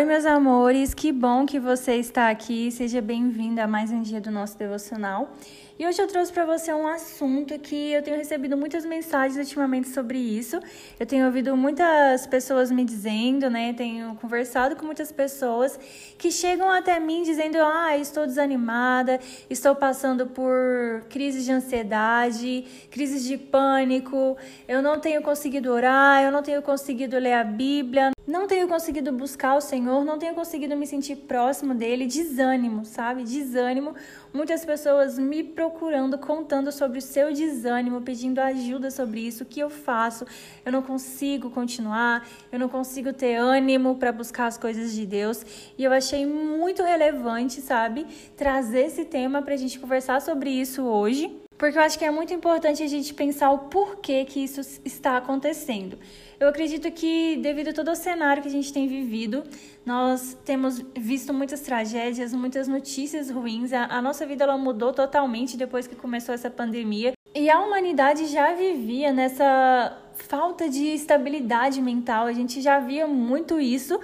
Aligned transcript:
Oi, 0.00 0.06
meus 0.06 0.24
amores, 0.24 0.94
que 0.94 1.12
bom 1.12 1.44
que 1.44 1.60
você 1.60 1.96
está 1.96 2.30
aqui. 2.30 2.70
Seja 2.72 3.02
bem-vindo 3.02 3.60
a 3.60 3.66
mais 3.66 3.90
um 3.90 4.00
dia 4.00 4.18
do 4.18 4.30
nosso 4.30 4.56
devocional. 4.56 5.30
E 5.78 5.86
hoje 5.86 6.00
eu 6.00 6.06
trouxe 6.06 6.32
para 6.32 6.46
você 6.46 6.72
um 6.72 6.86
assunto 6.86 7.58
que 7.58 7.92
eu 7.92 8.02
tenho 8.02 8.16
recebido 8.16 8.56
muitas 8.56 8.84
mensagens 8.84 9.38
ultimamente 9.38 9.88
sobre 9.88 10.18
isso. 10.18 10.58
Eu 10.98 11.06
tenho 11.06 11.26
ouvido 11.26 11.54
muitas 11.54 12.26
pessoas 12.26 12.70
me 12.70 12.82
dizendo, 12.82 13.50
né? 13.50 13.74
Tenho 13.74 14.14
conversado 14.16 14.74
com 14.74 14.86
muitas 14.86 15.12
pessoas 15.12 15.78
que 16.16 16.30
chegam 16.30 16.70
até 16.70 16.98
mim 16.98 17.22
dizendo: 17.22 17.56
"Ah, 17.58 17.96
estou 17.96 18.26
desanimada, 18.26 19.18
estou 19.48 19.74
passando 19.74 20.26
por 20.26 21.04
crises 21.10 21.44
de 21.44 21.52
ansiedade, 21.52 22.64
crises 22.90 23.24
de 23.24 23.36
pânico, 23.36 24.36
eu 24.66 24.82
não 24.82 24.98
tenho 24.98 25.22
conseguido 25.22 25.70
orar, 25.70 26.22
eu 26.22 26.32
não 26.32 26.42
tenho 26.42 26.62
conseguido 26.62 27.18
ler 27.18 27.34
a 27.34 27.44
Bíblia, 27.44 28.10
não 28.30 28.46
tenho 28.46 28.68
conseguido 28.68 29.12
buscar 29.12 29.56
o 29.56 29.60
Senhor, 29.60 30.04
não 30.04 30.16
tenho 30.18 30.34
conseguido 30.34 30.76
me 30.76 30.86
sentir 30.86 31.16
próximo 31.16 31.74
dele, 31.74 32.06
desânimo, 32.06 32.84
sabe? 32.84 33.24
Desânimo. 33.24 33.94
Muitas 34.32 34.64
pessoas 34.64 35.18
me 35.18 35.42
procurando, 35.42 36.16
contando 36.16 36.70
sobre 36.70 36.98
o 36.98 37.02
seu 37.02 37.32
desânimo, 37.32 38.00
pedindo 38.02 38.38
ajuda 38.38 38.88
sobre 38.90 39.20
isso, 39.20 39.42
o 39.42 39.46
que 39.46 39.58
eu 39.58 39.68
faço? 39.68 40.24
Eu 40.64 40.70
não 40.70 40.80
consigo 40.80 41.50
continuar, 41.50 42.24
eu 42.52 42.58
não 42.58 42.68
consigo 42.68 43.12
ter 43.12 43.34
ânimo 43.34 43.96
para 43.96 44.12
buscar 44.12 44.46
as 44.46 44.56
coisas 44.56 44.92
de 44.92 45.04
Deus. 45.04 45.44
E 45.76 45.82
eu 45.82 45.92
achei 45.92 46.24
muito 46.24 46.84
relevante, 46.84 47.60
sabe, 47.60 48.06
trazer 48.36 48.86
esse 48.86 49.04
tema 49.04 49.42
para 49.42 49.54
a 49.54 49.58
gente 49.58 49.78
conversar 49.80 50.22
sobre 50.22 50.50
isso 50.50 50.82
hoje 50.84 51.39
porque 51.60 51.76
eu 51.76 51.82
acho 51.82 51.98
que 51.98 52.06
é 52.06 52.10
muito 52.10 52.32
importante 52.32 52.82
a 52.82 52.86
gente 52.86 53.12
pensar 53.12 53.50
o 53.50 53.58
porquê 53.58 54.24
que 54.24 54.42
isso 54.42 54.62
está 54.82 55.18
acontecendo. 55.18 55.98
Eu 56.40 56.48
acredito 56.48 56.90
que, 56.90 57.36
devido 57.36 57.68
a 57.68 57.72
todo 57.74 57.90
o 57.90 57.94
cenário 57.94 58.42
que 58.42 58.48
a 58.48 58.50
gente 58.50 58.72
tem 58.72 58.88
vivido, 58.88 59.44
nós 59.84 60.38
temos 60.42 60.82
visto 60.96 61.34
muitas 61.34 61.60
tragédias, 61.60 62.32
muitas 62.32 62.66
notícias 62.66 63.28
ruins. 63.28 63.74
A, 63.74 63.84
a 63.84 64.00
nossa 64.00 64.24
vida 64.24 64.44
ela 64.44 64.56
mudou 64.56 64.90
totalmente 64.94 65.58
depois 65.58 65.86
que 65.86 65.94
começou 65.94 66.34
essa 66.34 66.48
pandemia. 66.48 67.12
E 67.34 67.50
a 67.50 67.60
humanidade 67.60 68.24
já 68.24 68.54
vivia 68.54 69.12
nessa 69.12 69.98
falta 70.14 70.66
de 70.66 70.86
estabilidade 70.86 71.82
mental, 71.82 72.26
a 72.26 72.32
gente 72.32 72.62
já 72.62 72.80
via 72.80 73.06
muito 73.06 73.60
isso. 73.60 74.00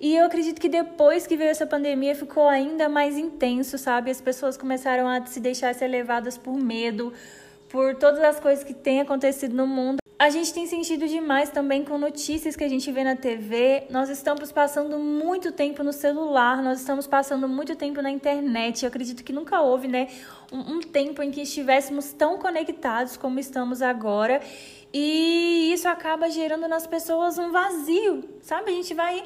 E 0.00 0.14
eu 0.14 0.26
acredito 0.26 0.60
que 0.60 0.68
depois 0.68 1.26
que 1.26 1.36
veio 1.36 1.50
essa 1.50 1.66
pandemia 1.66 2.14
ficou 2.14 2.48
ainda 2.48 2.88
mais 2.88 3.18
intenso, 3.18 3.76
sabe? 3.76 4.10
As 4.10 4.20
pessoas 4.20 4.56
começaram 4.56 5.08
a 5.08 5.24
se 5.26 5.40
deixar 5.40 5.74
ser 5.74 5.88
levadas 5.88 6.38
por 6.38 6.56
medo, 6.56 7.12
por 7.68 7.96
todas 7.96 8.22
as 8.22 8.38
coisas 8.38 8.62
que 8.62 8.72
têm 8.72 9.00
acontecido 9.00 9.54
no 9.56 9.66
mundo. 9.66 9.98
A 10.20 10.30
gente 10.30 10.52
tem 10.52 10.66
sentido 10.66 11.06
demais 11.06 11.48
também 11.48 11.84
com 11.84 11.96
notícias 11.96 12.56
que 12.56 12.64
a 12.64 12.68
gente 12.68 12.90
vê 12.90 13.04
na 13.04 13.14
TV. 13.14 13.84
Nós 13.88 14.08
estamos 14.08 14.50
passando 14.50 14.98
muito 14.98 15.52
tempo 15.52 15.84
no 15.84 15.92
celular, 15.92 16.60
nós 16.60 16.80
estamos 16.80 17.06
passando 17.06 17.48
muito 17.48 17.76
tempo 17.76 18.02
na 18.02 18.10
internet. 18.10 18.82
Eu 18.82 18.88
acredito 18.88 19.22
que 19.22 19.32
nunca 19.32 19.60
houve, 19.60 19.86
né, 19.86 20.08
um, 20.52 20.74
um 20.74 20.80
tempo 20.80 21.22
em 21.22 21.30
que 21.30 21.42
estivéssemos 21.42 22.12
tão 22.12 22.36
conectados 22.36 23.16
como 23.16 23.38
estamos 23.38 23.80
agora. 23.80 24.40
E 24.92 25.70
isso 25.72 25.86
acaba 25.86 26.28
gerando 26.28 26.66
nas 26.66 26.84
pessoas 26.84 27.38
um 27.38 27.52
vazio, 27.52 28.24
sabe? 28.40 28.72
A 28.72 28.74
gente 28.74 28.94
vai 28.94 29.22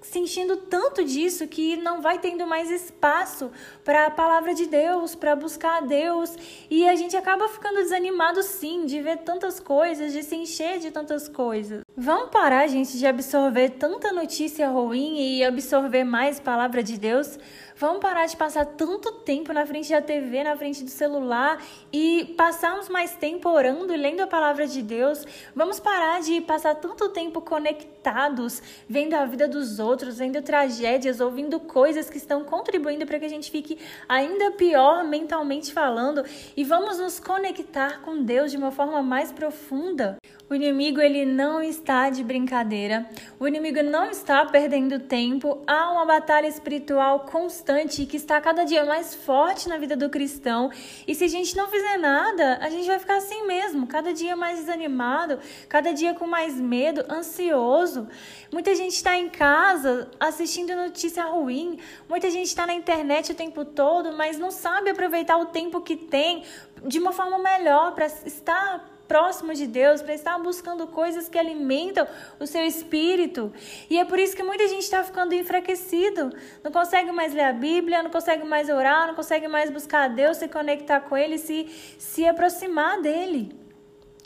sentindo 0.00 0.56
tanto 0.56 1.04
disso 1.04 1.46
que 1.46 1.76
não 1.76 2.00
vai 2.00 2.18
tendo 2.18 2.46
mais 2.46 2.70
espaço 2.70 3.50
para 3.84 4.06
a 4.06 4.10
palavra 4.10 4.54
de 4.54 4.66
Deus, 4.66 5.14
para 5.14 5.34
buscar 5.34 5.78
a 5.78 5.86
Deus, 5.86 6.34
e 6.70 6.88
a 6.88 6.94
gente 6.94 7.16
acaba 7.16 7.48
ficando 7.48 7.76
desanimado 7.76 8.42
sim 8.42 8.86
de 8.86 9.00
ver 9.00 9.18
tantas 9.18 9.60
coisas, 9.60 10.12
de 10.12 10.22
se 10.22 10.36
encher 10.36 10.78
de 10.78 10.90
tantas 10.90 11.28
coisas. 11.28 11.82
Vamos 11.96 12.30
parar, 12.30 12.66
gente, 12.68 12.96
de 12.96 13.06
absorver 13.06 13.70
tanta 13.70 14.12
notícia 14.12 14.68
ruim 14.68 15.18
e 15.18 15.44
absorver 15.44 16.04
mais 16.04 16.38
palavra 16.38 16.82
de 16.82 16.98
Deus? 16.98 17.38
Vamos 17.78 18.00
parar 18.00 18.26
de 18.26 18.36
passar 18.36 18.66
tanto 18.66 19.12
tempo 19.20 19.52
na 19.52 19.64
frente 19.64 19.90
da 19.90 20.02
TV, 20.02 20.42
na 20.42 20.56
frente 20.56 20.82
do 20.82 20.90
celular 20.90 21.64
e 21.92 22.34
passarmos 22.36 22.88
mais 22.88 23.14
tempo 23.14 23.48
orando 23.48 23.94
e 23.94 23.96
lendo 23.96 24.20
a 24.20 24.26
palavra 24.26 24.66
de 24.66 24.82
Deus. 24.82 25.24
Vamos 25.54 25.78
parar 25.78 26.20
de 26.20 26.40
passar 26.40 26.74
tanto 26.74 27.08
tempo 27.10 27.40
conectados, 27.40 28.60
vendo 28.88 29.14
a 29.14 29.24
vida 29.26 29.46
dos 29.46 29.78
outros, 29.78 30.18
vendo 30.18 30.42
tragédias, 30.42 31.20
ouvindo 31.20 31.60
coisas 31.60 32.10
que 32.10 32.16
estão 32.16 32.42
contribuindo 32.42 33.06
para 33.06 33.20
que 33.20 33.26
a 33.26 33.30
gente 33.30 33.48
fique 33.48 33.78
ainda 34.08 34.50
pior 34.50 35.04
mentalmente 35.04 35.72
falando 35.72 36.24
e 36.56 36.64
vamos 36.64 36.98
nos 36.98 37.20
conectar 37.20 38.02
com 38.02 38.24
Deus 38.24 38.50
de 38.50 38.56
uma 38.56 38.72
forma 38.72 39.00
mais 39.04 39.30
profunda. 39.30 40.18
O 40.50 40.54
inimigo 40.54 40.98
ele 40.98 41.26
não 41.26 41.62
está 41.62 42.08
de 42.08 42.24
brincadeira. 42.24 43.06
O 43.38 43.46
inimigo 43.46 43.82
não 43.82 44.10
está 44.10 44.46
perdendo 44.46 44.98
tempo. 44.98 45.62
Há 45.66 45.92
uma 45.92 46.06
batalha 46.06 46.46
espiritual 46.46 47.20
constante 47.20 48.06
que 48.06 48.16
está 48.16 48.40
cada 48.40 48.64
dia 48.64 48.82
mais 48.86 49.14
forte 49.14 49.68
na 49.68 49.76
vida 49.76 49.94
do 49.94 50.08
cristão. 50.08 50.70
E 51.06 51.14
se 51.14 51.24
a 51.24 51.28
gente 51.28 51.54
não 51.54 51.68
fizer 51.68 51.98
nada, 51.98 52.56
a 52.62 52.70
gente 52.70 52.86
vai 52.86 52.98
ficar 52.98 53.18
assim 53.18 53.46
mesmo, 53.46 53.86
cada 53.86 54.14
dia 54.14 54.34
mais 54.34 54.60
desanimado, 54.60 55.38
cada 55.68 55.92
dia 55.92 56.14
com 56.14 56.26
mais 56.26 56.54
medo, 56.54 57.04
ansioso. 57.12 58.08
Muita 58.50 58.74
gente 58.74 58.94
está 58.94 59.18
em 59.18 59.28
casa 59.28 60.10
assistindo 60.18 60.74
notícia 60.74 61.24
ruim. 61.24 61.78
Muita 62.08 62.30
gente 62.30 62.46
está 62.46 62.66
na 62.66 62.72
internet 62.72 63.32
o 63.32 63.34
tempo 63.34 63.66
todo, 63.66 64.16
mas 64.16 64.38
não 64.38 64.50
sabe 64.50 64.88
aproveitar 64.88 65.36
o 65.36 65.44
tempo 65.44 65.82
que 65.82 65.94
tem 65.94 66.42
de 66.86 66.98
uma 66.98 67.12
forma 67.12 67.38
melhor 67.38 67.94
para 67.94 68.06
estar 68.06 68.97
próximo 69.08 69.54
de 69.54 69.66
Deus, 69.66 70.02
para 70.02 70.14
estar 70.14 70.38
buscando 70.38 70.86
coisas 70.86 71.28
que 71.28 71.38
alimentam 71.38 72.06
o 72.38 72.46
seu 72.46 72.64
espírito. 72.64 73.52
E 73.88 73.98
é 73.98 74.04
por 74.04 74.18
isso 74.18 74.36
que 74.36 74.42
muita 74.42 74.68
gente 74.68 74.82
está 74.82 75.02
ficando 75.02 75.34
enfraquecido. 75.34 76.30
Não 76.62 76.70
consegue 76.70 77.10
mais 77.10 77.32
ler 77.32 77.44
a 77.44 77.52
Bíblia, 77.52 78.02
não 78.02 78.10
consegue 78.10 78.44
mais 78.44 78.68
orar, 78.68 79.08
não 79.08 79.14
consegue 79.14 79.48
mais 79.48 79.70
buscar 79.70 80.04
a 80.04 80.08
Deus, 80.08 80.36
se 80.36 80.46
conectar 80.46 81.00
com 81.00 81.16
Ele, 81.16 81.38
se, 81.38 81.66
se 81.98 82.26
aproximar 82.26 83.00
dele. 83.00 83.56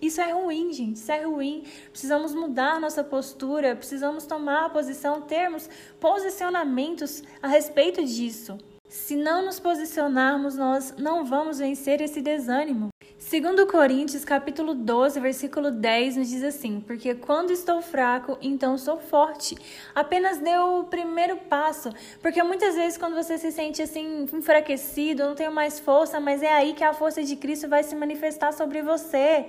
Isso 0.02 0.20
é 0.20 0.32
ruim, 0.32 0.72
gente. 0.72 0.96
Isso 0.96 1.12
é 1.12 1.22
ruim. 1.22 1.64
Precisamos 1.90 2.34
mudar 2.34 2.80
nossa 2.80 3.04
postura, 3.04 3.76
precisamos 3.76 4.26
tomar 4.26 4.70
posição, 4.70 5.20
termos 5.22 5.70
posicionamentos 6.00 7.22
a 7.40 7.46
respeito 7.46 8.04
disso. 8.04 8.58
Se 8.88 9.14
não 9.14 9.46
nos 9.46 9.60
posicionarmos, 9.60 10.56
nós 10.56 10.92
não 10.98 11.24
vamos 11.24 11.58
vencer 11.58 12.00
esse 12.00 12.20
desânimo. 12.20 12.91
Segundo 13.32 13.66
Coríntios, 13.66 14.26
capítulo 14.26 14.74
12, 14.74 15.18
versículo 15.18 15.70
10, 15.70 16.18
nos 16.18 16.28
diz 16.28 16.44
assim: 16.44 16.82
Porque 16.86 17.14
quando 17.14 17.50
estou 17.50 17.80
fraco, 17.80 18.36
então 18.42 18.76
sou 18.76 18.98
forte. 18.98 19.56
Apenas 19.94 20.36
deu 20.36 20.80
o 20.80 20.84
primeiro 20.84 21.38
passo. 21.38 21.88
Porque 22.20 22.42
muitas 22.42 22.74
vezes, 22.74 22.98
quando 22.98 23.14
você 23.14 23.38
se 23.38 23.50
sente 23.50 23.80
assim, 23.80 24.28
enfraquecido, 24.30 25.24
não 25.24 25.34
tenho 25.34 25.50
mais 25.50 25.80
força, 25.80 26.20
mas 26.20 26.42
é 26.42 26.52
aí 26.52 26.74
que 26.74 26.84
a 26.84 26.92
força 26.92 27.22
de 27.22 27.34
Cristo 27.34 27.70
vai 27.70 27.82
se 27.82 27.96
manifestar 27.96 28.52
sobre 28.52 28.82
você. 28.82 29.46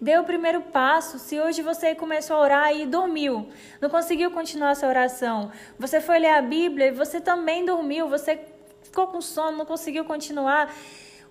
Dê 0.00 0.18
o 0.18 0.24
primeiro 0.24 0.62
passo. 0.62 1.16
Se 1.20 1.38
hoje 1.38 1.62
você 1.62 1.94
começou 1.94 2.34
a 2.34 2.40
orar 2.40 2.74
e 2.74 2.84
dormiu, 2.84 3.48
não 3.80 3.88
conseguiu 3.88 4.32
continuar 4.32 4.72
essa 4.72 4.88
oração, 4.88 5.52
você 5.78 6.00
foi 6.00 6.18
ler 6.18 6.32
a 6.32 6.42
Bíblia 6.42 6.88
e 6.88 6.90
você 6.90 7.20
também 7.20 7.64
dormiu, 7.64 8.08
você 8.08 8.40
ficou 8.82 9.06
com 9.06 9.20
sono, 9.20 9.56
não 9.56 9.64
conseguiu 9.64 10.04
continuar 10.04 10.74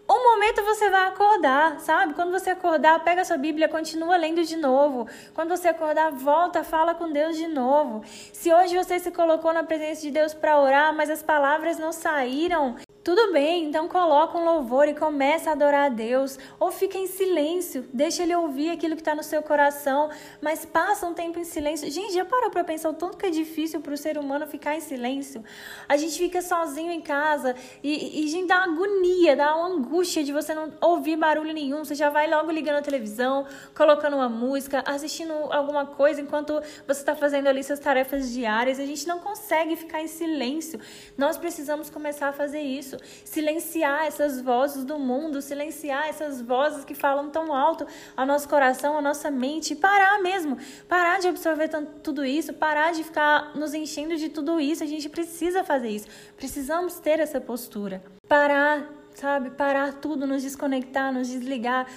um 0.10 0.24
momento 0.24 0.64
você 0.64 0.90
vai 0.90 1.08
acordar, 1.08 1.80
sabe? 1.80 2.16
Quando 2.16 2.32
você 2.32 2.50
acordar, 2.50 3.04
pega 3.04 3.24
sua 3.24 3.38
Bíblia, 3.38 3.70
continua 3.70 4.18
lendo 4.18 4.44
de 4.44 4.58
novo. 4.58 5.08
Quando 5.36 5.50
você 5.50 5.68
acordar, 5.68 6.12
volta, 6.12 6.64
fala 6.64 6.96
com 6.96 7.12
Deus 7.12 7.38
de 7.38 7.48
novo. 7.48 8.04
Se 8.34 8.52
hoje 8.52 8.76
você 8.76 9.00
se 9.00 9.12
colocou 9.12 9.54
na 9.54 9.64
presença 9.64 10.02
de 10.02 10.10
Deus 10.10 10.34
para 10.34 10.60
orar, 10.60 10.96
mas 10.96 11.10
as 11.12 11.22
palavras 11.22 11.78
não 11.78 11.92
saíram, 11.92 12.76
tudo 13.02 13.32
bem, 13.32 13.66
então 13.66 13.88
coloca 13.88 14.38
um 14.38 14.44
louvor 14.44 14.90
e 14.90 14.94
começa 14.94 15.50
a 15.50 15.54
adorar 15.54 15.86
a 15.86 15.90
Deus. 15.90 16.38
Ou 16.60 16.70
fica 16.70 16.98
em 16.98 17.08
silêncio, 17.08 17.88
deixa 17.94 18.24
ele 18.24 18.36
ouvir 18.36 18.72
aquilo 18.72 18.96
que 18.96 19.02
está 19.02 19.16
no 19.16 19.24
seu 19.24 19.42
coração, 19.42 20.10
mas 20.42 20.66
passa 20.66 21.08
um 21.08 21.14
tempo 21.14 21.40
em 21.40 21.46
silêncio. 21.46 21.90
Gente, 21.90 22.14
já 22.14 22.26
parou 22.26 22.50
para 22.50 22.64
pensar 22.64 22.90
o 22.90 22.94
tanto 22.94 23.18
que 23.18 23.26
é 23.26 23.30
difícil 23.30 23.80
para 23.80 23.94
o 23.94 23.98
ser 23.98 24.18
humano 24.18 24.46
ficar 24.48 24.76
em 24.76 24.82
silêncio? 24.82 25.44
A 25.88 25.96
gente 25.96 26.18
fica 26.18 26.42
sozinho 26.42 26.92
em 26.92 27.00
casa 27.00 27.56
e, 27.82 28.26
e 28.26 28.28
gente 28.28 28.48
dá 28.48 28.66
uma 28.66 28.74
agonia, 28.74 29.36
dá 29.36 29.56
uma 29.56 29.68
angústia 29.68 30.22
de 30.22 30.34
você 30.34 30.54
não 30.54 30.74
ouvir 30.82 31.16
barulho 31.16 31.54
nenhum. 31.54 31.86
Você 31.86 31.96
já 31.96 32.10
vai 32.10 32.30
logo 32.30 32.52
ligando 32.52 32.78
a 32.78 32.82
televisão, 32.82 33.46
colocando 33.74 34.18
uma 34.18 34.30
música, 34.30 34.84
assistindo 34.86 35.34
alguma 35.52 35.86
coisa 35.86 36.20
enquanto 36.20 36.62
você 36.86 37.00
está 37.00 37.16
fazendo 37.16 37.48
ali 37.48 37.64
suas 37.64 37.80
tarefas 37.80 38.30
diárias. 38.30 38.78
A 38.78 38.86
gente 38.86 39.08
não 39.08 39.20
consegue 39.20 39.78
ficar 39.78 40.02
em 40.02 40.08
silêncio. 40.08 40.82
Nós 41.18 41.38
precisamos 41.38 41.90
começar 41.90 42.28
a 42.28 42.34
fazer 42.34 42.60
isso 42.60 42.89
isso, 42.90 42.98
silenciar 43.24 44.06
essas 44.06 44.42
vozes 44.42 44.84
do 44.84 44.98
mundo, 44.98 45.42
silenciar 45.42 46.08
essas 46.08 46.42
vozes 46.42 46.84
que 46.84 46.96
falam 46.96 47.30
tão 47.30 47.54
alto 47.54 47.86
ao 48.18 48.26
nosso 48.26 48.50
coração, 48.50 48.98
à 48.98 49.02
nossa 49.02 49.30
mente, 49.30 49.76
parar 49.76 50.22
mesmo, 50.22 50.58
parar 50.88 51.20
de 51.20 51.28
absorver 51.28 51.68
tanto, 51.68 52.00
tudo 52.02 52.26
isso, 52.26 52.54
parar 52.54 52.92
de 52.92 53.04
ficar 53.04 53.56
nos 53.56 53.74
enchendo 53.74 54.16
de 54.16 54.30
tudo 54.30 54.60
isso. 54.60 54.84
A 54.84 54.88
gente 54.88 55.08
precisa 55.08 55.64
fazer 55.64 55.90
isso, 55.90 56.08
precisamos 56.36 56.96
ter 57.00 57.20
essa 57.20 57.40
postura, 57.40 58.02
parar, 58.28 58.90
sabe, 59.14 59.52
parar 59.52 59.94
tudo, 59.94 60.26
nos 60.26 60.42
desconectar, 60.42 61.14
nos 61.14 61.28
desligar 61.28 61.88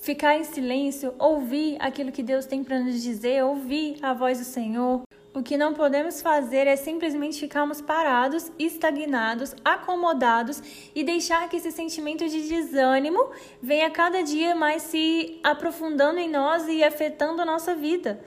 ficar 0.00 0.34
em 0.34 0.42
silêncio, 0.42 1.14
ouvir 1.16 1.76
aquilo 1.78 2.10
que 2.10 2.24
Deus 2.24 2.44
tem 2.44 2.64
para 2.64 2.80
nos 2.80 3.00
dizer, 3.00 3.44
ouvir 3.44 3.98
a 4.02 4.12
voz 4.12 4.40
do 4.40 4.44
Senhor, 4.44 5.02
O 5.34 5.42
que 5.42 5.56
não 5.56 5.72
podemos 5.72 6.20
fazer 6.20 6.66
é 6.66 6.76
simplesmente 6.76 7.40
ficarmos 7.40 7.80
parados, 7.80 8.52
estagnados, 8.58 9.56
acomodados 9.64 10.62
e 10.94 11.02
deixar 11.02 11.48
que 11.48 11.56
esse 11.56 11.72
sentimento 11.72 12.28
de 12.28 12.46
desânimo 12.46 13.30
venha 13.62 13.90
cada 13.90 14.22
dia 14.22 14.54
mais 14.54 14.82
se 14.82 15.40
aprofundando 15.42 16.18
em 16.18 16.28
nós 16.28 16.68
e 16.68 16.84
afetando 16.84 17.40
a 17.40 17.46
nossa 17.46 17.74
vida. 17.74 18.20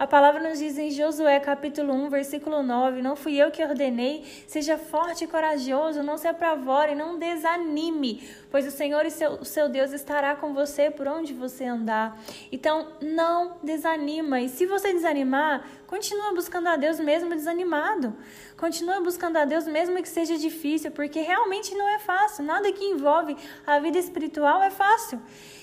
A 0.00 0.06
palavra 0.06 0.40
nos 0.48 0.58
diz 0.58 0.78
em 0.78 0.90
Josué 0.90 1.38
capítulo 1.40 1.92
1, 1.92 2.08
versículo 2.08 2.62
9: 2.62 3.02
Não 3.02 3.14
fui 3.14 3.36
eu 3.36 3.50
que 3.50 3.62
ordenei, 3.62 4.24
seja 4.46 4.78
forte 4.78 5.24
e 5.24 5.26
corajoso, 5.26 6.02
não 6.02 6.16
se 6.16 6.26
apavore, 6.26 6.94
não 6.94 7.18
desanime, 7.18 8.26
pois 8.50 8.66
o 8.66 8.70
Senhor 8.70 9.04
e 9.04 9.10
seu, 9.10 9.32
o 9.32 9.44
seu 9.44 9.68
Deus 9.68 9.92
estará 9.92 10.34
com 10.34 10.54
você 10.54 10.90
por 10.90 11.06
onde 11.06 11.34
você 11.34 11.66
andar. 11.66 12.18
Então, 12.50 12.88
não 13.02 13.58
desanima. 13.62 14.40
E 14.40 14.48
se 14.48 14.64
você 14.64 14.90
desanimar, 14.90 15.66
continua 15.86 16.32
buscando 16.32 16.68
a 16.68 16.76
Deus 16.76 16.98
mesmo 16.98 17.28
desanimado. 17.34 18.16
Continua 18.60 19.00
buscando 19.00 19.38
a 19.38 19.46
Deus 19.46 19.66
mesmo 19.66 20.02
que 20.02 20.08
seja 20.08 20.36
difícil, 20.36 20.90
porque 20.90 21.18
realmente 21.22 21.74
não 21.74 21.88
é 21.88 21.98
fácil. 21.98 22.44
Nada 22.44 22.70
que 22.70 22.84
envolve 22.84 23.34
a 23.66 23.78
vida 23.78 23.98
espiritual 23.98 24.62
é 24.62 24.70
fácil. 24.70 25.18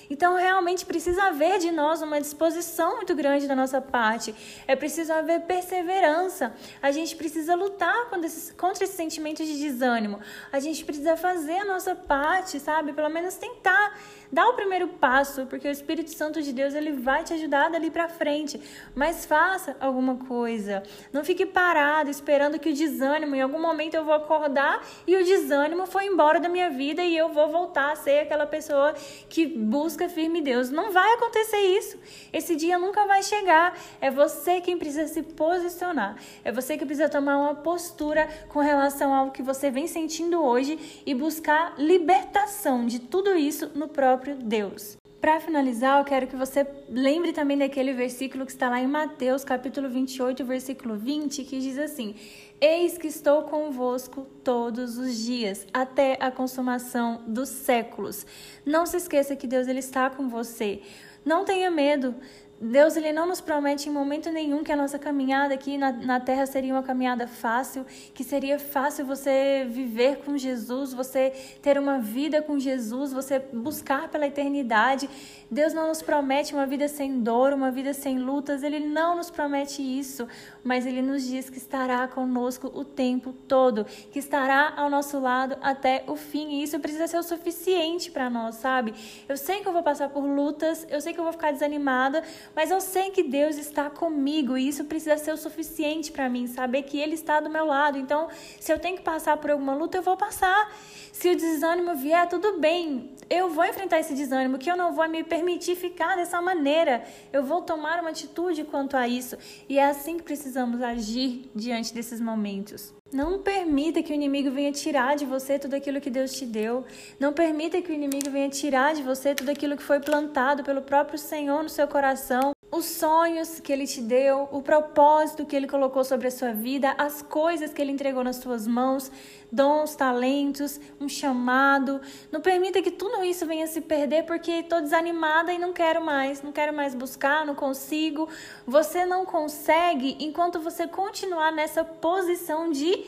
Então, 0.09 0.35
realmente 0.35 0.83
precisa 0.83 1.25
haver 1.25 1.59
de 1.59 1.69
nós 1.69 2.01
uma 2.01 2.19
disposição 2.19 2.95
muito 2.95 3.13
grande 3.13 3.47
da 3.47 3.55
nossa 3.55 3.79
parte. 3.79 4.33
É 4.65 4.75
preciso 4.75 5.13
haver 5.13 5.41
perseverança. 5.41 6.55
A 6.81 6.89
gente 6.89 7.15
precisa 7.15 7.53
lutar 7.53 8.09
contra 8.09 8.25
esse, 8.25 8.51
contra 8.53 8.83
esse 8.83 8.93
sentimento 8.93 9.45
de 9.45 9.59
desânimo. 9.59 10.19
A 10.51 10.59
gente 10.59 10.83
precisa 10.83 11.15
fazer 11.15 11.59
a 11.59 11.65
nossa 11.65 11.93
parte, 11.93 12.59
sabe? 12.59 12.93
Pelo 12.93 13.09
menos 13.09 13.35
tentar 13.35 13.95
dar 14.31 14.47
o 14.47 14.53
primeiro 14.53 14.87
passo, 14.87 15.45
porque 15.45 15.67
o 15.67 15.71
Espírito 15.71 16.11
Santo 16.11 16.41
de 16.41 16.51
Deus 16.51 16.73
ele 16.73 16.91
vai 16.91 17.23
te 17.23 17.33
ajudar 17.33 17.69
dali 17.69 17.89
para 17.89 18.07
frente. 18.07 18.59
Mas 18.95 19.25
faça 19.25 19.75
alguma 19.79 20.15
coisa. 20.15 20.83
Não 21.11 21.23
fique 21.23 21.45
parado 21.45 22.09
esperando 22.09 22.59
que 22.59 22.69
o 22.69 22.73
desânimo, 22.73 23.35
em 23.35 23.41
algum 23.41 23.61
momento 23.61 23.95
eu 23.95 24.03
vou 24.03 24.13
acordar 24.13 24.85
e 25.05 25.15
o 25.15 25.23
desânimo 25.23 25.85
foi 25.85 26.05
embora 26.05 26.39
da 26.39 26.49
minha 26.49 26.69
vida 26.69 27.01
e 27.03 27.15
eu 27.15 27.29
vou 27.29 27.49
voltar 27.49 27.91
a 27.91 27.95
ser 27.95 28.19
aquela 28.19 28.45
pessoa 28.45 28.93
que 29.29 29.45
busca 29.45 30.09
firme 30.09 30.41
Deus. 30.41 30.69
Não 30.69 30.91
vai 30.91 31.13
acontecer 31.13 31.57
isso. 31.57 31.97
Esse 32.31 32.55
dia 32.55 32.77
nunca 32.77 33.05
vai 33.05 33.23
chegar. 33.23 33.77
É 34.01 34.09
você 34.09 34.61
quem 34.61 34.77
precisa 34.77 35.07
se 35.07 35.23
posicionar. 35.23 36.17
É 36.43 36.51
você 36.51 36.77
que 36.77 36.85
precisa 36.85 37.09
tomar 37.09 37.37
uma 37.37 37.55
postura 37.55 38.27
com 38.49 38.59
relação 38.59 39.13
ao 39.13 39.31
que 39.31 39.41
você 39.41 39.69
vem 39.69 39.87
sentindo 39.87 40.43
hoje 40.43 41.01
e 41.05 41.13
buscar 41.13 41.75
libertação 41.77 42.85
de 42.85 42.99
tudo 42.99 43.35
isso 43.35 43.71
no 43.75 43.87
próprio 44.17 44.35
Deus. 44.35 44.97
Para 45.21 45.39
finalizar, 45.39 45.99
eu 45.99 46.05
quero 46.05 46.27
que 46.27 46.35
você 46.35 46.65
lembre 46.89 47.33
também 47.33 47.57
daquele 47.57 47.93
versículo 47.93 48.45
que 48.45 48.51
está 48.51 48.69
lá 48.69 48.79
em 48.79 48.87
Mateus, 48.87 49.43
capítulo 49.43 49.89
28, 49.89 50.43
versículo 50.45 50.95
20, 50.95 51.43
que 51.43 51.59
diz 51.59 51.77
assim: 51.77 52.15
Eis 52.59 52.97
que 52.97 53.07
estou 53.07 53.43
convosco 53.43 54.25
todos 54.43 54.97
os 54.97 55.17
dias, 55.17 55.67
até 55.73 56.17
a 56.19 56.31
consumação 56.31 57.23
dos 57.27 57.49
séculos. 57.49 58.25
Não 58.65 58.85
se 58.85 58.97
esqueça 58.97 59.35
que 59.35 59.47
Deus 59.47 59.67
ele 59.67 59.79
está 59.79 60.09
com 60.09 60.27
você. 60.29 60.81
Não 61.25 61.45
tenha 61.45 61.69
medo. 61.69 62.15
Deus 62.59 62.97
ele 62.97 63.13
não 63.13 63.27
nos 63.27 63.39
promete 63.39 63.87
em 63.87 63.91
momento 63.91 64.31
nenhum 64.31 64.63
que 64.63 64.71
a 64.71 64.75
nossa 64.75 64.97
caminhada 64.97 65.53
aqui 65.53 65.77
na, 65.77 65.91
na 65.91 66.19
terra 66.19 66.45
seria 66.47 66.73
uma 66.73 66.81
caminhada 66.81 67.27
fácil, 67.27 67.85
que 68.15 68.23
seria 68.23 68.57
fácil 68.57 69.05
você 69.05 69.67
viver 69.69 70.17
com 70.17 70.35
Jesus, 70.35 70.91
você 70.91 71.29
ter 71.61 71.77
uma 71.77 71.99
vida 71.99 72.41
com 72.41 72.57
Jesus, 72.57 73.13
você 73.13 73.37
buscar 73.39 74.09
pela 74.09 74.25
eternidade. 74.25 75.07
Deus 75.51 75.71
não 75.71 75.87
nos 75.87 76.01
promete 76.01 76.53
uma 76.53 76.65
vida 76.65 76.87
sem 76.87 77.21
dor, 77.21 77.53
uma 77.53 77.69
vida 77.69 77.93
sem 77.93 78.17
lutas, 78.17 78.63
Ele 78.63 78.79
não 78.79 79.15
nos 79.15 79.29
promete 79.29 79.81
isso, 79.81 80.27
mas 80.63 80.85
Ele 80.85 81.01
nos 81.01 81.25
diz 81.25 81.49
que 81.49 81.57
estará 81.59 82.07
conosco 82.07 82.71
o 82.73 82.83
tempo 82.83 83.31
todo, 83.47 83.85
que 84.11 84.19
estará 84.19 84.73
ao 84.75 84.89
nosso 84.89 85.19
lado 85.19 85.57
até 85.61 86.03
o 86.07 86.15
fim, 86.15 86.49
e 86.53 86.63
isso 86.63 86.79
precisa 86.79 87.07
ser 87.07 87.17
o 87.17 87.23
suficiente 87.23 88.11
para 88.11 88.29
nós, 88.29 88.55
sabe? 88.55 88.93
Eu 89.29 89.37
sei 89.37 89.61
que 89.61 89.67
eu 89.67 89.73
vou 89.73 89.83
passar 89.83 90.09
por 90.09 90.25
lutas, 90.25 90.85
eu 90.89 90.99
sei 90.99 91.13
que 91.13 91.19
eu 91.19 91.23
vou 91.23 91.31
ficar 91.31 91.51
desanimada, 91.51 92.23
mas 92.55 92.71
eu 92.71 92.81
sei 92.81 93.11
que 93.11 93.23
Deus 93.23 93.57
está 93.57 93.89
comigo 93.89 94.57
e 94.57 94.67
isso 94.67 94.85
precisa 94.85 95.17
ser 95.17 95.31
o 95.31 95.37
suficiente 95.37 96.11
para 96.11 96.29
mim, 96.29 96.47
saber 96.47 96.83
que 96.83 96.99
Ele 96.99 97.13
está 97.13 97.39
do 97.39 97.49
meu 97.49 97.65
lado. 97.65 97.97
Então, 97.97 98.27
se 98.59 98.71
eu 98.71 98.79
tenho 98.79 98.97
que 98.97 99.03
passar 99.03 99.37
por 99.37 99.51
alguma 99.51 99.73
luta, 99.73 99.97
eu 99.97 100.01
vou 100.01 100.17
passar. 100.17 100.71
Se 101.11 101.29
o 101.29 101.35
desânimo 101.35 101.95
vier, 101.95 102.27
tudo 102.29 102.59
bem. 102.59 103.11
Eu 103.29 103.49
vou 103.49 103.65
enfrentar 103.65 103.99
esse 103.99 104.13
desânimo, 104.13 104.57
que 104.57 104.69
eu 104.69 104.77
não 104.77 104.93
vou 104.93 105.07
me 105.09 105.23
permitir 105.23 105.75
ficar 105.75 106.15
dessa 106.15 106.41
maneira. 106.41 107.03
Eu 107.33 107.43
vou 107.43 107.61
tomar 107.61 107.99
uma 107.99 108.11
atitude 108.11 108.63
quanto 108.63 108.95
a 108.95 109.07
isso. 109.07 109.37
E 109.67 109.79
é 109.79 109.85
assim 109.85 110.17
que 110.17 110.23
precisamos 110.23 110.81
agir 110.81 111.49
diante 111.55 111.93
desses 111.93 112.21
momentos. 112.21 112.93
Não 113.11 113.39
permita 113.39 114.03
que 114.03 114.11
o 114.11 114.15
inimigo 114.15 114.51
venha 114.51 114.71
tirar 114.71 115.15
de 115.15 115.25
você 115.25 115.57
tudo 115.57 115.75
aquilo 115.75 116.01
que 116.01 116.09
Deus 116.09 116.33
te 116.33 116.45
deu. 116.45 116.85
Não 117.19 117.31
permita 117.31 117.81
que 117.81 117.91
o 117.91 117.95
inimigo 117.95 118.29
venha 118.29 118.49
tirar 118.49 118.93
de 118.93 119.01
você 119.01 119.33
tudo 119.33 119.49
aquilo 119.49 119.77
que 119.77 119.83
foi 119.83 119.99
plantado 119.99 120.63
pelo 120.63 120.81
próprio 120.81 121.17
Senhor 121.17 121.63
no 121.63 121.69
seu 121.69 121.87
coração 121.87 122.36
os 122.69 122.85
sonhos 122.85 123.61
que 123.61 123.71
ele 123.71 123.87
te 123.87 124.01
deu, 124.01 124.49
o 124.51 124.61
propósito 124.61 125.45
que 125.45 125.55
ele 125.55 125.67
colocou 125.67 126.03
sobre 126.03 126.27
a 126.27 126.31
sua 126.31 126.51
vida, 126.51 126.93
as 126.97 127.21
coisas 127.21 127.73
que 127.73 127.81
ele 127.81 127.93
entregou 127.93 128.23
nas 128.23 128.35
suas 128.37 128.67
mãos, 128.67 129.09
dons, 129.49 129.95
talentos, 129.95 130.79
um 130.99 131.07
chamado. 131.07 132.01
Não 132.29 132.41
permita 132.41 132.81
que 132.81 132.91
tudo 132.91 133.23
isso 133.23 133.45
venha 133.45 133.67
se 133.67 133.79
perder 133.79 134.25
porque 134.25 134.51
estou 134.51 134.81
desanimada 134.81 135.53
e 135.53 135.57
não 135.57 135.71
quero 135.71 136.03
mais, 136.03 136.41
não 136.41 136.51
quero 136.51 136.73
mais 136.73 136.93
buscar, 136.93 137.45
não 137.45 137.55
consigo. 137.55 138.27
Você 138.65 139.05
não 139.05 139.25
consegue 139.25 140.17
enquanto 140.19 140.59
você 140.59 140.87
continuar 140.87 141.53
nessa 141.53 141.85
posição 141.85 142.69
de 142.69 143.05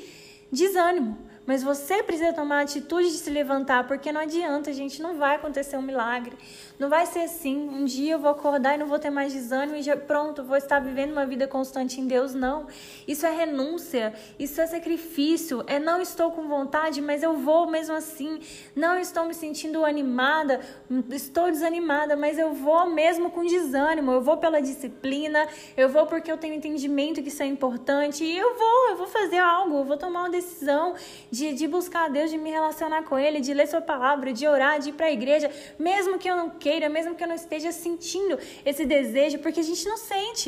desânimo. 0.50 1.29
Mas 1.50 1.64
você 1.64 2.04
precisa 2.04 2.32
tomar 2.32 2.60
a 2.60 2.62
atitude 2.62 3.08
de 3.08 3.18
se 3.18 3.30
levantar, 3.32 3.88
porque 3.88 4.12
não 4.12 4.22
adianta, 4.22 4.72
gente, 4.72 5.02
não 5.02 5.18
vai 5.18 5.36
acontecer 5.38 5.78
um 5.78 5.82
milagre. 5.82 6.38
Não 6.78 6.90
vai 6.90 7.08
ser 7.08 7.22
assim, 7.22 7.68
um 7.68 7.86
dia 7.86 8.14
eu 8.14 8.20
vou 8.20 8.30
acordar 8.30 8.76
e 8.76 8.78
não 8.78 8.86
vou 8.86 9.00
ter 9.00 9.10
mais 9.10 9.34
desânimo 9.34 9.76
e 9.76 9.82
já 9.82 9.98
pronto, 9.98 10.44
vou 10.44 10.56
estar 10.56 10.80
vivendo 10.80 11.12
uma 11.12 11.26
vida 11.26 11.48
constante 11.48 12.00
em 12.00 12.06
Deus, 12.06 12.36
não. 12.36 12.68
Isso 13.08 13.26
é 13.26 13.32
renúncia, 13.32 14.14
isso 14.38 14.62
é 14.62 14.68
sacrifício, 14.68 15.64
é 15.66 15.80
não 15.80 16.00
estou 16.00 16.32
com 16.32 16.48
vontade, 16.48 17.02
mas 17.02 17.24
eu 17.24 17.34
vou 17.34 17.68
mesmo 17.68 17.96
assim. 17.96 18.40
Não 18.76 19.00
estou 19.00 19.26
me 19.26 19.34
sentindo 19.34 19.84
animada, 19.84 20.62
estou 21.10 21.50
desanimada, 21.50 22.16
mas 22.16 22.38
eu 22.38 22.54
vou 22.54 22.92
mesmo 22.92 23.32
com 23.32 23.44
desânimo. 23.44 24.12
Eu 24.12 24.22
vou 24.22 24.38
pela 24.38 24.62
disciplina, 24.62 25.48
eu 25.76 25.90
vou 25.90 26.06
porque 26.06 26.32
eu 26.32 26.38
tenho 26.38 26.54
entendimento 26.54 27.24
que 27.24 27.30
isso 27.30 27.42
é 27.42 27.48
importante 27.48 28.24
e 28.24 28.38
eu 28.38 28.56
vou, 28.56 28.90
eu 28.90 28.98
vou 28.98 29.08
fazer 29.08 29.40
algo, 29.40 29.80
eu 29.80 29.84
vou 29.84 29.98
tomar 29.98 30.22
uma 30.22 30.30
decisão 30.30 30.94
de 31.32 31.39
de, 31.40 31.54
de 31.54 31.68
buscar 31.68 32.06
a 32.06 32.10
Deus, 32.10 32.30
de 32.30 32.38
me 32.38 32.52
relacionar 32.52 33.04
com 33.04 33.18
Ele, 33.18 33.40
de 33.40 33.54
ler 33.54 33.68
Sua 33.68 33.82
palavra, 33.82 34.34
de 34.34 34.46
orar, 34.48 34.80
de 34.80 34.90
ir 34.90 34.94
para 34.94 35.08
a 35.08 35.12
igreja, 35.12 35.50
mesmo 35.78 36.20
que 36.20 36.30
eu 36.30 36.36
não 36.36 36.50
queira, 36.50 36.90
mesmo 36.90 37.16
que 37.16 37.24
eu 37.24 37.28
não 37.28 37.36
esteja 37.36 37.72
sentindo 37.72 38.38
esse 38.66 38.86
desejo, 38.86 39.40
porque 39.40 39.62
a 39.62 39.64
gente 39.72 39.86
não 39.88 39.98
sente. 39.98 40.48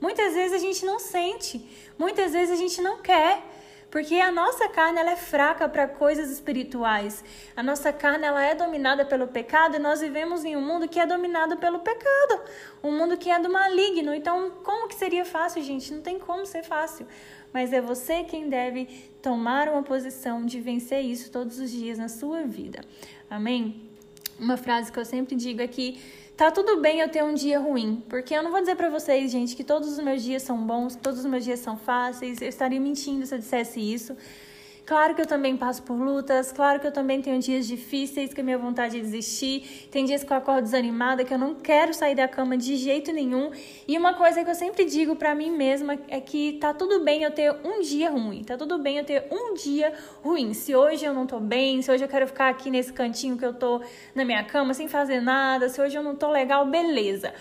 Muitas 0.00 0.34
vezes 0.34 0.54
a 0.54 0.58
gente 0.58 0.84
não 0.84 0.98
sente, 0.98 1.64
muitas 1.96 2.32
vezes 2.32 2.50
a 2.50 2.56
gente 2.56 2.82
não 2.82 2.98
quer. 2.98 3.40
Porque 3.92 4.14
a 4.14 4.32
nossa 4.32 4.70
carne 4.70 4.98
ela 4.98 5.10
é 5.10 5.16
fraca 5.16 5.68
para 5.68 5.86
coisas 5.86 6.30
espirituais. 6.30 7.22
A 7.54 7.62
nossa 7.62 7.92
carne 7.92 8.24
ela 8.24 8.42
é 8.42 8.54
dominada 8.54 9.04
pelo 9.04 9.28
pecado 9.28 9.76
e 9.76 9.78
nós 9.78 10.00
vivemos 10.00 10.46
em 10.46 10.56
um 10.56 10.62
mundo 10.62 10.88
que 10.88 10.98
é 10.98 11.04
dominado 11.04 11.58
pelo 11.58 11.78
pecado, 11.80 12.40
um 12.82 12.90
mundo 12.90 13.18
que 13.18 13.30
é 13.30 13.38
do 13.38 13.52
maligno. 13.52 14.14
Então, 14.14 14.50
como 14.64 14.88
que 14.88 14.94
seria 14.94 15.26
fácil, 15.26 15.62
gente? 15.62 15.92
Não 15.92 16.00
tem 16.00 16.18
como 16.18 16.46
ser 16.46 16.62
fácil 16.62 17.06
mas 17.52 17.72
é 17.72 17.80
você 17.80 18.24
quem 18.24 18.48
deve 18.48 18.86
tomar 19.20 19.68
uma 19.68 19.82
posição 19.82 20.44
de 20.44 20.60
vencer 20.60 21.04
isso 21.04 21.30
todos 21.30 21.58
os 21.58 21.70
dias 21.70 21.98
na 21.98 22.08
sua 22.08 22.42
vida. 22.42 22.80
Amém? 23.30 23.82
Uma 24.38 24.56
frase 24.56 24.90
que 24.90 24.98
eu 24.98 25.04
sempre 25.04 25.36
digo 25.36 25.60
é 25.60 25.68
que 25.68 26.00
tá 26.36 26.50
tudo 26.50 26.80
bem 26.80 27.00
eu 27.00 27.08
ter 27.08 27.22
um 27.22 27.34
dia 27.34 27.58
ruim, 27.60 28.02
porque 28.08 28.34
eu 28.34 28.42
não 28.42 28.50
vou 28.50 28.60
dizer 28.60 28.74
para 28.74 28.88
vocês, 28.88 29.30
gente, 29.30 29.54
que 29.54 29.62
todos 29.62 29.92
os 29.92 29.98
meus 30.02 30.22
dias 30.22 30.42
são 30.42 30.58
bons, 30.58 30.96
todos 30.96 31.20
os 31.20 31.26
meus 31.26 31.44
dias 31.44 31.60
são 31.60 31.76
fáceis. 31.76 32.40
Eu 32.40 32.48
estaria 32.48 32.80
mentindo 32.80 33.24
se 33.26 33.34
eu 33.34 33.38
dissesse 33.38 33.80
isso. 33.80 34.16
Claro 34.84 35.14
que 35.14 35.22
eu 35.22 35.26
também 35.26 35.56
passo 35.56 35.80
por 35.84 35.94
lutas, 35.94 36.50
claro 36.50 36.80
que 36.80 36.86
eu 36.86 36.92
também 36.92 37.22
tenho 37.22 37.38
dias 37.38 37.68
difíceis, 37.68 38.34
que 38.34 38.40
a 38.40 38.44
minha 38.44 38.58
vontade 38.58 38.98
é 38.98 39.00
desistir, 39.00 39.88
tem 39.92 40.04
dias 40.04 40.24
que 40.24 40.32
eu 40.32 40.36
acordo 40.36 40.62
desanimada, 40.62 41.24
que 41.24 41.32
eu 41.32 41.38
não 41.38 41.54
quero 41.54 41.94
sair 41.94 42.16
da 42.16 42.26
cama 42.26 42.56
de 42.56 42.76
jeito 42.76 43.12
nenhum. 43.12 43.52
E 43.86 43.96
uma 43.96 44.14
coisa 44.14 44.42
que 44.42 44.50
eu 44.50 44.54
sempre 44.56 44.84
digo 44.84 45.14
para 45.14 45.36
mim 45.36 45.52
mesma 45.52 45.96
é 46.08 46.20
que 46.20 46.54
tá 46.54 46.74
tudo 46.74 47.04
bem 47.04 47.22
eu 47.22 47.30
ter 47.30 47.54
um 47.64 47.80
dia 47.80 48.10
ruim, 48.10 48.42
tá 48.42 48.56
tudo 48.56 48.76
bem 48.76 48.98
eu 48.98 49.04
ter 49.04 49.24
um 49.30 49.54
dia 49.54 49.92
ruim. 50.20 50.52
Se 50.52 50.74
hoje 50.74 51.04
eu 51.04 51.14
não 51.14 51.26
tô 51.26 51.38
bem, 51.38 51.80
se 51.80 51.88
hoje 51.88 52.02
eu 52.04 52.08
quero 52.08 52.26
ficar 52.26 52.48
aqui 52.48 52.68
nesse 52.68 52.92
cantinho 52.92 53.38
que 53.38 53.46
eu 53.46 53.54
tô 53.54 53.80
na 54.16 54.24
minha 54.24 54.42
cama 54.42 54.74
sem 54.74 54.88
fazer 54.88 55.20
nada, 55.20 55.68
se 55.68 55.80
hoje 55.80 55.96
eu 55.96 56.02
não 56.02 56.16
tô 56.16 56.28
legal, 56.28 56.66
beleza. 56.66 57.32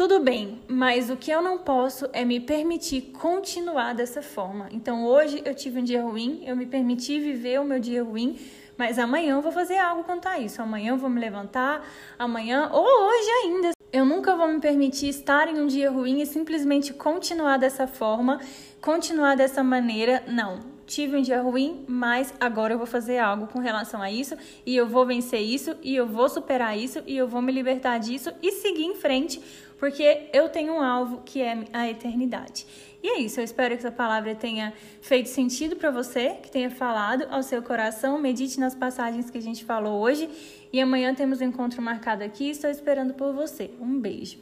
Tudo 0.00 0.18
bem, 0.18 0.62
mas 0.66 1.10
o 1.10 1.16
que 1.18 1.30
eu 1.30 1.42
não 1.42 1.58
posso 1.58 2.08
é 2.14 2.24
me 2.24 2.40
permitir 2.40 3.12
continuar 3.20 3.94
dessa 3.94 4.22
forma. 4.22 4.66
Então 4.72 5.04
hoje 5.04 5.42
eu 5.44 5.54
tive 5.54 5.78
um 5.78 5.84
dia 5.84 6.02
ruim, 6.02 6.42
eu 6.46 6.56
me 6.56 6.64
permiti 6.64 7.20
viver 7.20 7.60
o 7.60 7.66
meu 7.66 7.78
dia 7.78 8.02
ruim, 8.02 8.38
mas 8.78 8.98
amanhã 8.98 9.34
eu 9.34 9.42
vou 9.42 9.52
fazer 9.52 9.76
algo 9.76 10.02
quanto 10.02 10.26
a 10.26 10.38
isso. 10.38 10.62
Amanhã 10.62 10.92
eu 10.92 10.96
vou 10.96 11.10
me 11.10 11.20
levantar, 11.20 11.86
amanhã 12.18 12.70
ou 12.72 12.82
hoje 12.82 13.30
ainda 13.44 13.72
Eu 13.92 14.06
nunca 14.06 14.34
vou 14.34 14.48
me 14.48 14.58
permitir 14.58 15.10
estar 15.10 15.48
em 15.48 15.60
um 15.60 15.66
dia 15.66 15.90
ruim 15.90 16.22
e 16.22 16.26
simplesmente 16.26 16.94
continuar 16.94 17.58
dessa 17.58 17.86
forma, 17.86 18.40
continuar 18.80 19.36
dessa 19.36 19.62
maneira. 19.62 20.22
Não. 20.26 20.79
Tive 20.90 21.16
um 21.16 21.22
dia 21.22 21.40
ruim, 21.40 21.84
mas 21.86 22.34
agora 22.40 22.74
eu 22.74 22.76
vou 22.76 22.86
fazer 22.86 23.18
algo 23.18 23.46
com 23.46 23.60
relação 23.60 24.02
a 24.02 24.10
isso 24.10 24.34
e 24.66 24.74
eu 24.74 24.88
vou 24.88 25.06
vencer 25.06 25.40
isso 25.40 25.76
e 25.84 25.94
eu 25.94 26.04
vou 26.04 26.28
superar 26.28 26.76
isso 26.76 27.00
e 27.06 27.16
eu 27.16 27.28
vou 27.28 27.40
me 27.40 27.52
libertar 27.52 27.98
disso 27.98 28.32
e 28.42 28.50
seguir 28.50 28.86
em 28.86 28.96
frente, 28.96 29.40
porque 29.78 30.28
eu 30.32 30.48
tenho 30.48 30.72
um 30.72 30.82
alvo 30.82 31.22
que 31.24 31.40
é 31.40 31.64
a 31.72 31.88
eternidade. 31.88 32.66
E 33.04 33.06
é 33.06 33.20
isso, 33.20 33.38
eu 33.38 33.44
espero 33.44 33.76
que 33.76 33.86
essa 33.86 33.92
palavra 33.92 34.34
tenha 34.34 34.72
feito 35.00 35.28
sentido 35.28 35.76
para 35.76 35.92
você, 35.92 36.30
que 36.42 36.50
tenha 36.50 36.70
falado 36.70 37.24
ao 37.30 37.44
seu 37.44 37.62
coração. 37.62 38.18
Medite 38.18 38.58
nas 38.58 38.74
passagens 38.74 39.30
que 39.30 39.38
a 39.38 39.42
gente 39.42 39.64
falou 39.64 40.00
hoje 40.00 40.28
e 40.72 40.80
amanhã 40.80 41.14
temos 41.14 41.40
um 41.40 41.44
encontro 41.44 41.80
marcado 41.80 42.24
aqui. 42.24 42.50
Estou 42.50 42.68
esperando 42.68 43.14
por 43.14 43.32
você. 43.32 43.70
Um 43.80 44.00
beijo. 44.00 44.40